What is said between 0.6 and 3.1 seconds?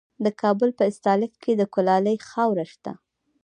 په استالف کې د کلالي خاوره شته.